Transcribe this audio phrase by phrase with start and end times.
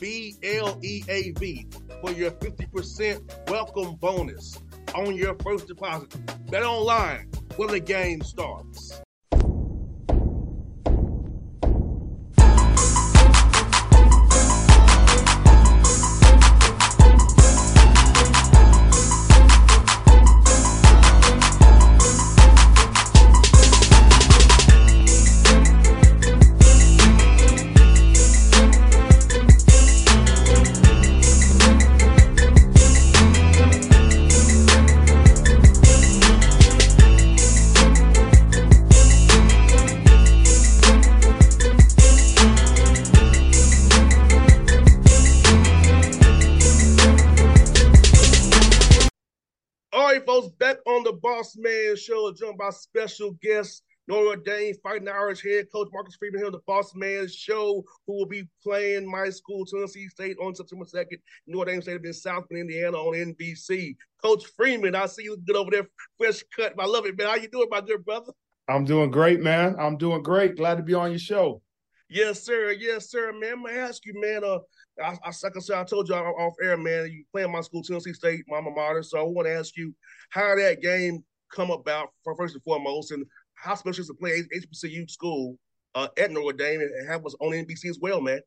[0.00, 1.66] B L E A V,
[2.00, 4.58] for your 50% welcome bonus
[4.94, 6.14] on your first deposit.
[6.50, 9.02] Bet online where the game starts.
[50.48, 55.66] Back on the Boss Man Show, joined by special guest Notre Dame Fighting Irish head
[55.70, 59.66] coach Marcus Freeman here on the Boss Man Show, who will be playing my school,
[59.66, 61.18] Tennessee State, on September 2nd.
[61.46, 63.96] Notre Dame State in South Bend, Indiana on NBC.
[64.22, 66.74] Coach Freeman, I see you good over there, fresh cut.
[66.78, 67.28] I love it, man.
[67.28, 68.32] How you doing, my good brother?
[68.68, 69.76] I'm doing great, man.
[69.78, 70.56] I'm doing great.
[70.56, 71.62] Glad to be on your show.
[72.10, 72.72] Yes, sir.
[72.72, 73.52] Yes, sir, man.
[73.52, 74.42] I'm gonna ask you, man.
[74.42, 74.58] Uh,
[75.00, 77.08] I, I like I said, I told you I'm off air, man.
[77.08, 79.04] You playing my school, Tennessee State, my alma mater.
[79.04, 79.94] So I want to ask you
[80.30, 81.22] how that game
[81.52, 85.56] come about for first and foremost, and how special is to play HBCU school
[85.94, 88.40] uh, at Notre Dame and have us on NBC as well, man.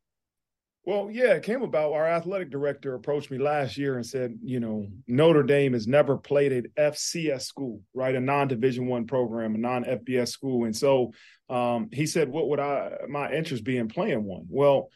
[0.86, 1.94] Well, yeah, it came about.
[1.94, 6.18] Our athletic director approached me last year and said, you know, Notre Dame has never
[6.18, 8.14] played at FCS school, right?
[8.14, 11.14] A non-Division One program, a non-FBS school, and so
[11.50, 14.90] um, he said, "What would I my interest be in playing one?" Well,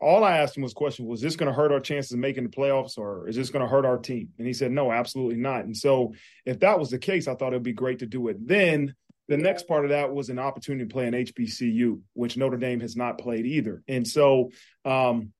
[0.00, 2.44] all I asked him was question was this going to hurt our chances of making
[2.44, 4.28] the playoffs or is this going to hurt our team?
[4.38, 5.64] And he said, no, absolutely not.
[5.64, 6.12] And so
[6.44, 8.46] if that was the case, I thought it'd be great to do it.
[8.46, 8.94] Then
[9.28, 12.80] the next part of that was an opportunity to play an HBCU, which Notre Dame
[12.80, 13.82] has not played either.
[13.88, 14.50] And so,
[14.84, 15.32] um,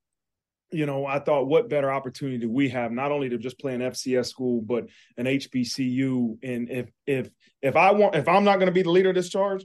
[0.71, 3.75] you know, I thought, what better opportunity do we have not only to just play
[3.75, 4.87] an FCS school, but
[5.17, 6.39] an HBCU?
[6.43, 7.31] And if if
[7.63, 9.65] if I want, if I'm not going to be the leader of this charge,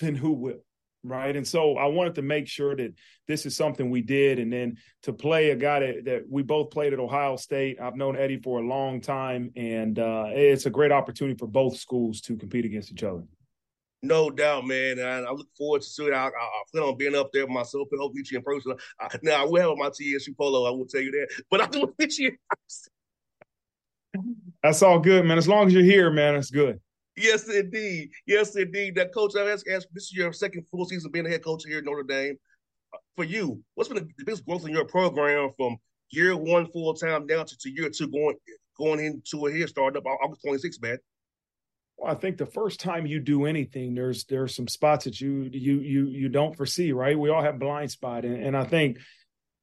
[0.00, 0.62] then who will?
[1.04, 1.34] right?
[1.34, 2.94] And so I wanted to make sure that
[3.26, 6.70] this is something we did, and then to play a guy that, that we both
[6.70, 7.80] played at Ohio State.
[7.80, 11.78] I've known Eddie for a long time, and uh, it's a great opportunity for both
[11.78, 13.22] schools to compete against each other.
[14.02, 14.98] No doubt, man.
[14.98, 16.12] And I look forward to it.
[16.12, 18.74] I, I, I, plan on being up there myself and hope meet you in person.
[19.00, 20.66] I, now I will have my TSU polo.
[20.66, 22.36] I will tell you that, but I do meet you.
[24.62, 25.38] That's all good, man.
[25.38, 26.80] As long as you're here, man, it's good.
[27.16, 28.10] Yes, indeed.
[28.26, 28.94] Yes, indeed.
[28.94, 31.64] That coach, I ask, ask this is your second full season being a head coach
[31.66, 32.36] here at Notre Dame.
[33.16, 35.76] For you, what's been the biggest growth in your program from
[36.10, 38.36] year one full time down to, to year two going
[38.78, 40.98] going into a here starting up August 26th, man?
[42.04, 45.80] I think the first time you do anything, there's there's some spots that you you
[45.80, 47.18] you you don't foresee, right?
[47.18, 48.98] We all have blind spot, and, and I think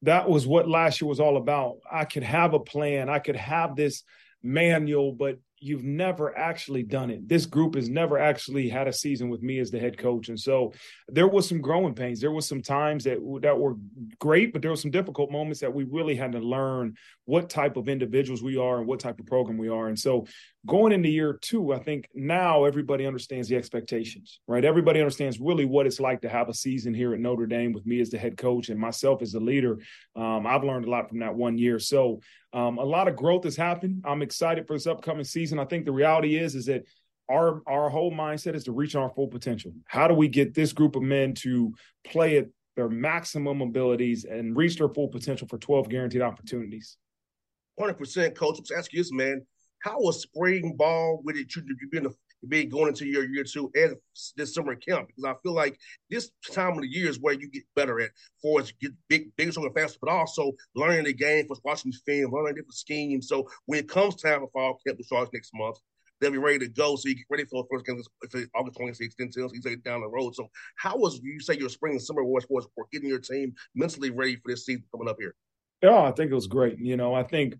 [0.01, 1.77] that was what last year was all about.
[1.91, 4.03] I could have a plan, I could have this
[4.43, 7.27] manual, but you've never actually done it.
[7.27, 10.39] This group has never actually had a season with me as the head coach, and
[10.39, 10.73] so
[11.07, 12.21] there was some growing pains.
[12.21, 13.75] There was some times that that were
[14.19, 16.95] great, but there were some difficult moments that we really had to learn
[17.25, 19.87] what type of individuals we are and what type of program we are.
[19.87, 20.27] And so
[20.67, 24.63] going into year two, I think now everybody understands the expectations, right?
[24.63, 27.85] Everybody understands really what it's like to have a season here at Notre Dame with
[27.87, 29.79] me as the head coach and myself as the leader.
[30.15, 31.79] Um, I've learned a lot from that one year.
[31.79, 32.21] So
[32.55, 34.03] um, a lot of growth has happened.
[34.05, 35.59] I'm excited for this upcoming season.
[35.59, 36.85] I think the reality is, is that
[37.29, 39.73] our our whole mindset is to reach our full potential.
[39.85, 41.73] How do we get this group of men to
[42.03, 46.97] play at their maximum abilities and reach their full potential for 12 guaranteed opportunities.
[47.79, 48.57] 100%, coach.
[48.57, 49.45] Let's ask you this, man.
[49.81, 51.53] How was spring ball with it?
[51.55, 52.13] You been
[52.45, 53.95] be going into your year two and
[54.35, 55.77] this summer camp because I feel like
[56.09, 58.11] this time of the year is where you get better at
[58.41, 61.97] for us get big, bigger, stronger, faster, but also learning the game, for watching the
[62.05, 63.27] film, learning different schemes.
[63.27, 65.77] So when it comes time for fall camp, which starts next month,
[66.19, 66.95] they'll be ready to go.
[66.95, 70.07] So you get ready for the first game August 26th until you say down the
[70.07, 70.35] road.
[70.35, 74.09] So how was you say your spring and summer was for getting your team mentally
[74.09, 75.35] ready for this season coming up here?
[75.81, 76.79] Yeah, I think it was great.
[76.79, 77.55] You know, I think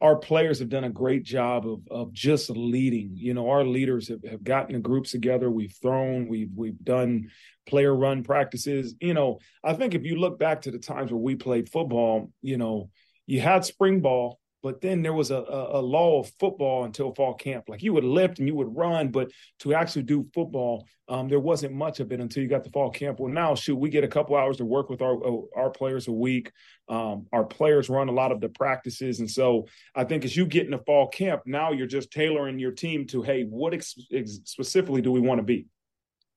[0.00, 3.12] our players have done a great job of of just leading.
[3.14, 5.50] You know, our leaders have, have gotten the groups together.
[5.50, 7.30] We've thrown, we've we've done
[7.66, 8.94] player run practices.
[9.00, 12.30] You know, I think if you look back to the times where we played football,
[12.42, 12.90] you know,
[13.26, 17.14] you had spring ball, but then there was a, a, a, law of football until
[17.14, 17.68] fall camp.
[17.68, 21.38] Like you would lift and you would run, but to actually do football, um, there
[21.38, 23.20] wasn't much of it until you got to fall camp.
[23.20, 25.18] Well, now, shoot, we get a couple hours to work with our
[25.54, 26.50] our players a week.
[26.88, 30.46] Um, our players run a lot of the practices, and so I think as you
[30.46, 34.40] get into fall camp, now you're just tailoring your team to, hey, what ex- ex-
[34.44, 35.66] specifically do we want to be,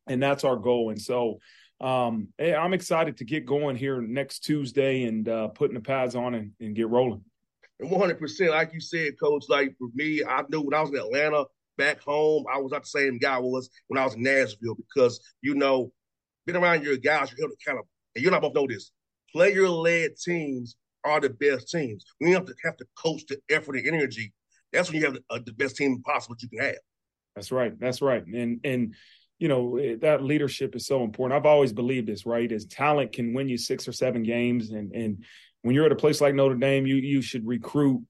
[0.06, 0.90] and that's our goal.
[0.90, 1.40] And so
[1.80, 6.14] um, hey, I'm excited to get going here next Tuesday and uh, putting the pads
[6.16, 7.24] on and, and get rolling.
[7.80, 10.98] And 100%, like you said, coach, like for me, I knew when I was in
[10.98, 11.46] Atlanta,
[11.78, 14.76] back home, I was not the same guy I was when I was in Nashville
[14.76, 15.92] because, you know,
[16.46, 17.90] being around your guys, you're held accountable.
[18.16, 18.92] And you are not both know this.
[19.32, 22.04] Player led teams are the best teams.
[22.20, 24.34] You have to have to coach the effort and energy,
[24.74, 26.76] that's when you have the, uh, the best team possible you can have.
[27.36, 27.80] That's right.
[27.80, 28.26] That's right.
[28.26, 28.96] And, and,
[29.40, 31.38] you know that leadership is so important.
[31.38, 32.52] I've always believed this, right?
[32.52, 35.24] is talent can win you six or seven games, and and
[35.62, 38.04] when you're at a place like Notre Dame, you you should recruit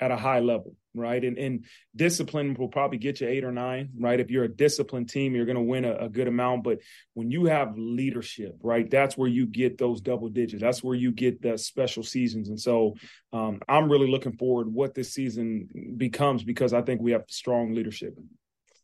[0.00, 1.24] at a high level, right?
[1.24, 1.64] And and
[1.94, 4.20] discipline will probably get you eight or nine, right?
[4.20, 6.64] If you're a disciplined team, you're going to win a, a, good amount.
[6.64, 6.78] But
[7.14, 10.62] when you have leadership, right, that's where you get those double digits.
[10.62, 12.48] That's where you get the special seasons.
[12.48, 12.94] And so
[13.32, 17.74] um, I'm really looking forward what this season becomes because I think we have strong
[17.74, 18.18] leadership.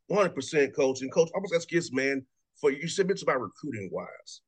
[0.07, 1.03] 100 percent, coach.
[1.03, 2.25] And coach, I was asking this, man.
[2.61, 4.43] For you said it's about recruiting wise,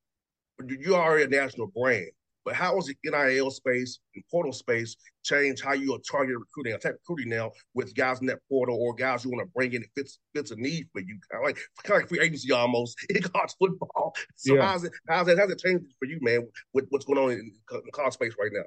[0.79, 2.11] you are a national brand.
[2.45, 6.75] But how has the NIL space and portal space changed how you are targeting recruiting?
[6.75, 9.73] I type recruiting now with guys in that portal or guys you want to bring
[9.73, 12.21] in that fits fits a need for you, kind of like kind of like free
[12.21, 14.15] agency almost in college football.
[14.37, 14.67] So yeah.
[14.67, 17.53] how's it how's it how's it changed for you, man, with what's going on in,
[17.73, 18.65] in college space right now?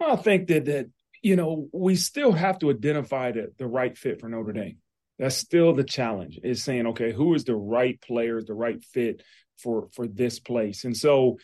[0.00, 0.90] I think that that
[1.22, 4.78] you know we still have to identify the the right fit for Notre Dame.
[5.18, 6.38] That's still the challenge.
[6.42, 9.22] Is saying okay, who is the right player, the right fit
[9.58, 11.38] for for this place, and so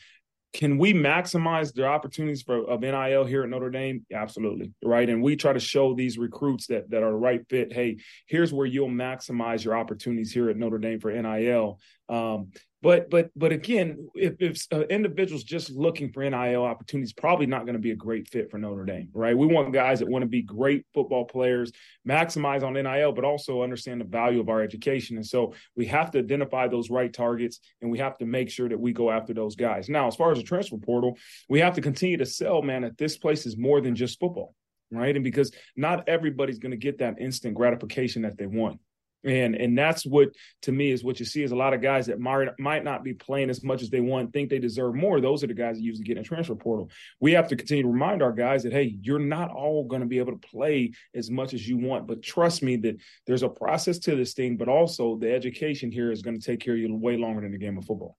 [0.54, 4.06] can we maximize the opportunities for of NIL here at Notre Dame?
[4.12, 5.10] Absolutely, right.
[5.10, 7.72] And we try to show these recruits that that are the right fit.
[7.72, 11.80] Hey, here's where you'll maximize your opportunities here at Notre Dame for NIL.
[12.08, 12.50] Um,
[12.84, 17.64] but but but again, if if an individual's just looking for NIL opportunities, probably not
[17.64, 19.36] going to be a great fit for Notre Dame, right?
[19.36, 21.72] We want guys that want to be great football players,
[22.06, 25.16] maximize on NIL, but also understand the value of our education.
[25.16, 28.68] And so we have to identify those right targets, and we have to make sure
[28.68, 29.88] that we go after those guys.
[29.88, 31.16] Now, as far as the transfer portal,
[31.48, 32.82] we have to continue to sell, man.
[32.82, 34.54] That this place is more than just football,
[34.90, 35.14] right?
[35.14, 38.78] And because not everybody's going to get that instant gratification that they want.
[39.24, 40.30] And and that's what
[40.62, 43.02] to me is what you see is a lot of guys that might might not
[43.02, 45.20] be playing as much as they want, think they deserve more.
[45.20, 46.90] Those are the guys that usually get in a transfer portal.
[47.20, 50.06] We have to continue to remind our guys that hey, you're not all going to
[50.06, 53.48] be able to play as much as you want, but trust me that there's a
[53.48, 56.80] process to this thing, but also the education here is going to take care of
[56.80, 58.18] you way longer than the game of football.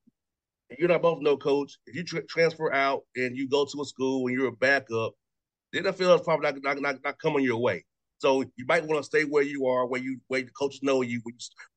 [0.72, 1.78] You and I both know, coach.
[1.86, 5.14] If you tra- transfer out and you go to a school and you're a backup,
[5.72, 7.86] then the NFL is probably not, not, not, not coming your way.
[8.18, 11.02] So you might want to stay where you are, where you where the coaches know
[11.02, 11.22] you.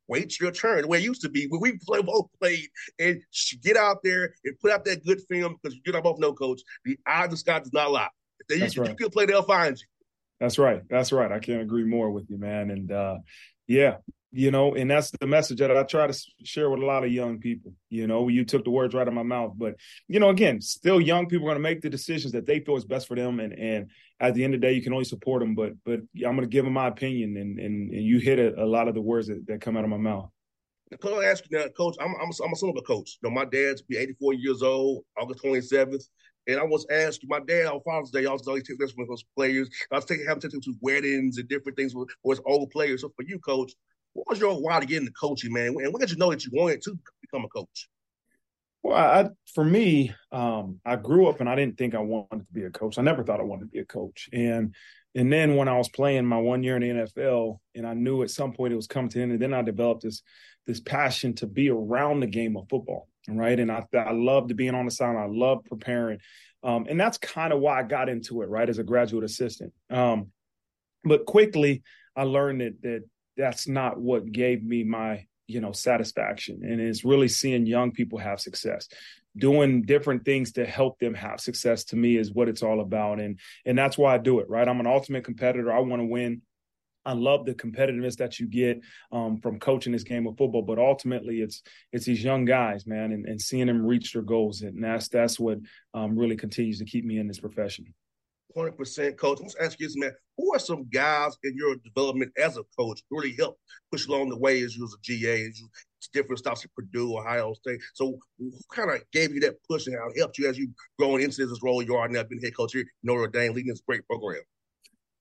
[0.09, 2.69] Wait your turn, where it used to be where we play, both played,
[2.99, 3.21] and
[3.63, 6.61] get out there and put out that good film because you know both know, coach.
[6.85, 8.09] The odds of sky does not lie.
[8.41, 8.91] If they, That's you, right.
[8.91, 9.87] you can play, they'll find you.
[10.41, 10.83] That's right.
[10.89, 11.33] That's right.
[11.33, 12.71] I can't agree more with you, man.
[12.71, 13.19] And uh,
[13.67, 13.97] yeah,
[14.31, 17.11] you know, and that's the message that I try to share with a lot of
[17.11, 17.73] young people.
[17.89, 20.61] You know, you took the words right out of my mouth, but you know, again,
[20.61, 23.17] still young people are going to make the decisions that they feel is best for
[23.17, 25.55] them, and and at the end of the day, you can only support them.
[25.55, 28.63] But but I'm going to give them my opinion, and and, and you hit a,
[28.63, 30.29] a, lot of the words that, that come out of my mouth.
[31.01, 31.97] Coach, I ask you now, Coach.
[32.01, 33.19] I'm I'm a, I'm a son of a coach.
[33.23, 36.05] You know, my dad's be 84 years old, August 27th.
[36.49, 39.23] And I was asked my dad on Father's Day, also always take this with his
[39.37, 39.69] players.
[39.93, 43.03] I was taking having to to weddings and different things with, with his old players.
[43.03, 43.73] So for you, coach,
[44.19, 45.69] what was your why to get into coaching, man?
[45.69, 47.89] And when did you know that you wanted to become a coach?
[48.83, 52.53] Well, I, for me, um, I grew up and I didn't think I wanted to
[52.53, 52.99] be a coach.
[52.99, 54.29] I never thought I wanted to be a coach.
[54.33, 54.75] And
[55.15, 58.23] and then when I was playing my one year in the NFL, and I knew
[58.23, 60.23] at some point it was coming to an end, and then I developed this
[60.67, 63.09] this passion to be around the game of football.
[63.29, 63.59] right?
[63.59, 65.31] And I I loved being on the sideline.
[65.31, 66.19] I loved preparing,
[66.63, 69.73] um, and that's kind of why I got into it, right, as a graduate assistant.
[69.91, 70.29] Um,
[71.05, 71.83] but quickly,
[72.15, 73.05] I learned that that
[73.39, 78.19] that's not what gave me my you know satisfaction, and it's really seeing young people
[78.19, 78.89] have success.
[79.37, 83.21] Doing different things to help them have success to me is what it's all about.
[83.21, 84.69] And and that's why I do it right?
[84.69, 85.73] I'm an ultimate competitor.
[85.73, 86.43] I want to win.
[87.05, 88.81] I love the competitiveness that you get
[89.13, 93.13] um, from coaching this game of football, but ultimately it's it's these young guys, man,
[93.13, 95.59] and, and seeing them reach their goals, and that's that's what
[95.95, 97.95] um, really continues to keep me in this profession.
[98.57, 99.39] Hundred percent, coach.
[99.41, 100.13] Let's ask you this, man.
[100.37, 103.61] Who are some guys in your development as a coach really helped
[103.93, 105.69] push along the way as you was a GA, as you
[106.13, 107.81] different stops at Purdue, Ohio State.
[107.95, 111.23] So who kind of gave you that push and how helped you as you growing
[111.23, 114.07] into this role you are now being head coach here, Notre Dame, leading this great
[114.07, 114.41] program?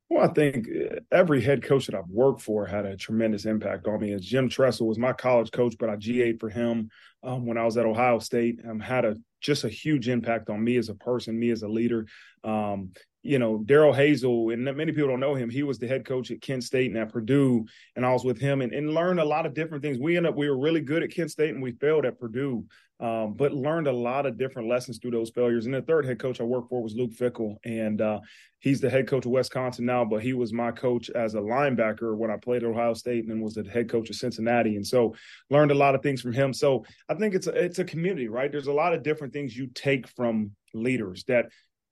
[0.10, 3.88] Well, I think uh, every head coach that I've worked for had a tremendous impact
[3.88, 4.14] on me.
[4.14, 6.90] As Jim Tressel was my college coach, but I GA'd for him
[7.24, 8.62] um, when I was at Ohio State.
[8.68, 11.68] Um, had a just a huge impact on me as a person, me as a
[11.68, 12.08] leader.
[12.44, 12.92] Um,
[13.24, 15.50] you know, Darrell Hazell, and many people don't know him.
[15.50, 18.40] He was the head coach at Kent State and at Purdue, and I was with
[18.40, 19.98] him and, and learned a lot of different things.
[19.98, 22.66] We ended up we were really good at Kent State and we failed at Purdue,
[23.00, 25.66] um, but learned a lot of different lessons through those failures.
[25.66, 28.20] And the third head coach I worked for was Luke Fickell, and uh,
[28.60, 32.16] he's the head coach of Wisconsin now, but he was my coach as a linebacker
[32.16, 34.86] when I played at Ohio State, and then was the head coach of Cincinnati, and
[34.86, 35.16] so
[35.50, 36.54] learned a lot of things from him.
[36.54, 38.52] So I think it's a, it's a community, right?
[38.52, 41.48] There's a lot of different things you take from leaders that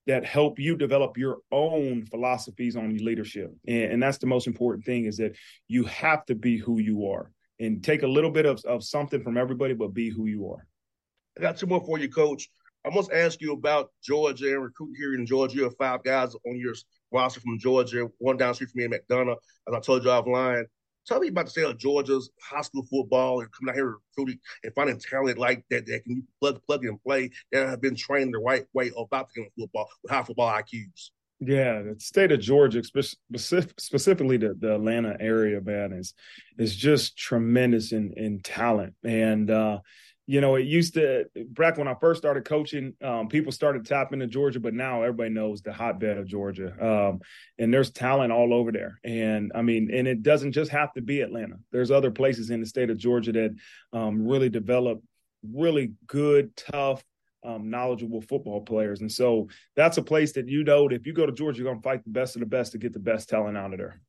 [0.07, 3.51] that help you develop your own philosophies on leadership.
[3.67, 5.35] And, and, that's the most important thing is that
[5.67, 9.23] you have to be who you are and take a little bit of, of something
[9.23, 10.67] from everybody but be who you are.
[11.37, 12.49] I got two more for you coach.
[12.85, 15.55] I must ask you about georgia and recruit here in georgia.
[15.55, 16.75] You have five guys on your
[17.11, 19.37] roster from georgia one down street from me in mcdonough.
[19.67, 20.65] As i told you offline
[21.05, 24.39] Tell me about the state of Georgia's high school football and coming out here recruiting
[24.63, 27.95] and finding talent like that that can you plug plug and play that have been
[27.95, 31.11] trained the right way about the game of football with high football IQs.
[31.41, 36.13] Yeah, the state of Georgia, specific, specifically the, the Atlanta area, man, is
[36.57, 38.95] is just tremendous in in talent.
[39.03, 39.79] And uh,
[40.27, 44.19] you know, it used to back when I first started coaching, um, people started tapping
[44.19, 46.73] to Georgia, but now everybody knows the hotbed of Georgia.
[46.83, 47.19] Um,
[47.59, 48.99] and there's talent all over there.
[49.03, 51.57] And I mean, and it doesn't just have to be Atlanta.
[51.71, 53.55] There's other places in the state of Georgia that
[53.93, 55.01] um, really develop
[55.53, 57.03] really good, tough,
[57.43, 59.01] um, knowledgeable football players.
[59.01, 61.71] And so that's a place that you know that if you go to Georgia, you're
[61.71, 63.77] going to fight the best of the best to get the best talent out of
[63.77, 64.01] there.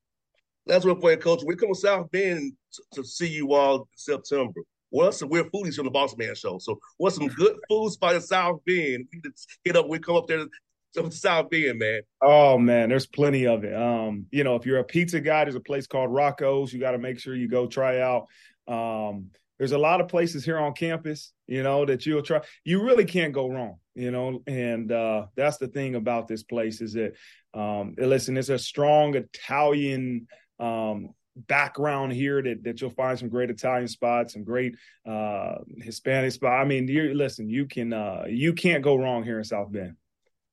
[0.66, 1.42] That's what playing coach.
[1.46, 2.54] We come to South Bend
[2.94, 6.59] to, see you all September what's some weird foodies from the Boss Man Show?
[6.59, 9.07] So what's some good food spot in South Bend?
[9.12, 9.21] We
[9.64, 9.88] hit up.
[9.88, 10.47] We come up there
[10.95, 12.00] to South Bend, man.
[12.23, 13.75] Oh man, there's plenty of it.
[13.75, 16.73] Um, you know, if you're a pizza guy, there's a place called Rocco's.
[16.73, 18.26] You got to make sure you go try out.
[18.69, 22.43] Um, there's a lot of places here on campus, you know, that you'll try.
[22.64, 26.83] You really can't go wrong, you know, and uh, that's the thing about this place
[26.83, 27.14] is that,
[27.55, 30.26] um, listen, it's a strong Italian
[30.59, 34.75] um, background here that, that you'll find some great Italian spots, some great
[35.07, 36.62] uh, Hispanic spots.
[36.62, 39.97] I mean, you listen, you can uh, you can't go wrong here in South Bend.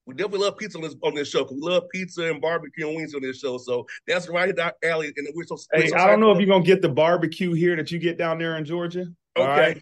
[0.06, 1.48] We definitely love pizza on this on this show.
[1.50, 3.58] We love pizza and barbecue and wings on this show.
[3.58, 5.13] So that's right in our alley.
[5.16, 5.58] And we're so.
[5.72, 8.18] Hey, so I don't know if you're gonna get the barbecue here that you get
[8.18, 9.06] down there in Georgia.
[9.38, 9.82] Okay.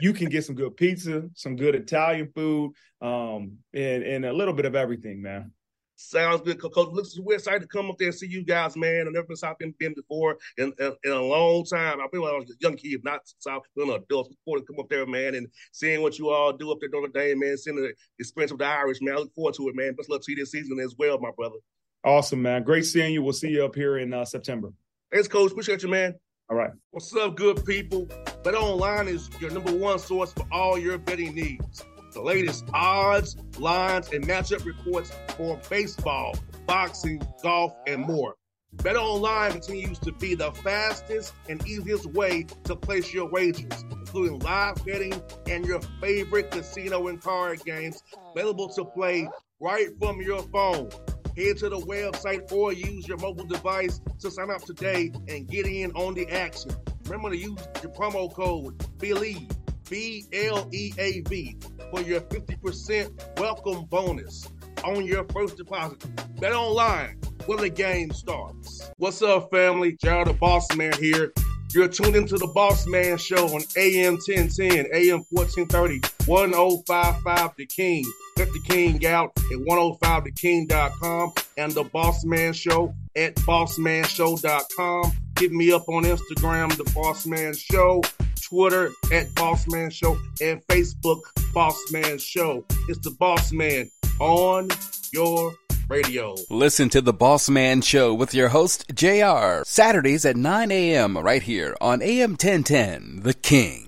[0.00, 4.54] you can get some good pizza, some good Italian food, um, and and a little
[4.54, 5.52] bit of everything, man.
[6.00, 6.76] Sounds good, Coach.
[6.92, 9.08] Looks we're excited to come up there and see you guys, man.
[9.08, 12.00] I've never been South Bend before in, in, in, a long time.
[12.00, 14.28] I feel like I was a young kid, not South Bend adults.
[14.28, 17.10] Before to come up there, man, and seeing what you all do up there during
[17.10, 17.56] the day, man.
[17.56, 19.16] Seeing the experience of the Irish, man.
[19.16, 19.94] I look forward to it, man.
[19.96, 21.56] Best luck to you this season as well, my brother.
[22.04, 22.62] Awesome, man.
[22.62, 23.24] Great seeing you.
[23.24, 24.72] We'll see you up here in uh, September.
[25.12, 25.50] Thanks, Coach.
[25.50, 26.14] Appreciate you, man.
[26.48, 26.70] All right.
[26.92, 28.08] What's up, good people?
[28.44, 31.84] Bet Online is your number one source for all your betting needs.
[32.18, 36.34] The latest odds, lines, and matchup reports for baseball
[36.66, 38.34] boxing, golf, and more.
[38.78, 44.84] BetOnline continues to be the fastest and easiest way to place your wagers, including live
[44.84, 49.28] betting and your favorite casino and card games available to play
[49.60, 50.90] right from your phone.
[51.36, 55.68] Head to the website or use your mobile device to sign up today and get
[55.68, 56.72] in on the action.
[57.04, 59.54] Remember to use your promo code BLEAV,
[59.88, 61.56] B L E A V,
[61.90, 64.48] for your 50% welcome bonus
[64.84, 66.04] on your first deposit.
[66.40, 68.90] Bet online when the game starts.
[68.98, 69.96] What's up, family?
[70.02, 71.32] JR the Boss Man here.
[71.74, 78.04] You're tuned into the Boss Man Show on AM 1010, AM 1430, 1055 The King.
[78.38, 85.12] Let the King out at 105theking.com and the Boss Man Show at bossmanshow.com.
[85.38, 88.02] Hit me up on Instagram, the Boss Man Show.
[88.40, 91.20] Twitter at Boss Man Show, and Facebook
[91.52, 92.64] Boss Man Show.
[92.88, 93.90] It's the Boss Man
[94.20, 94.68] on
[95.12, 95.54] your
[95.88, 96.34] radio.
[96.50, 101.16] Listen to the Boss Man Show with your host, JR, Saturdays at 9 a.m.
[101.18, 103.87] right here on AM 1010, The King.